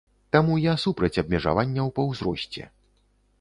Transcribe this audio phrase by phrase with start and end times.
[0.35, 2.67] Таму я супраць абмежаванняў па ўзросце.